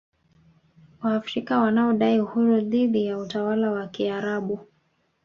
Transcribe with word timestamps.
Waafrika 1.01 1.59
wanaodai 1.59 2.19
uhuru 2.21 2.61
dhidi 2.61 3.05
ya 3.05 3.17
utawala 3.17 3.71
wa 3.71 3.87
Kiarabu 3.87 4.59